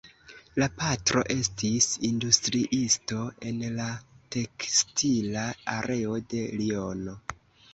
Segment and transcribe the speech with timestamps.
[0.61, 3.87] La patro estis industriisto en la
[4.37, 5.47] tekstila
[5.79, 7.17] areo de Liono.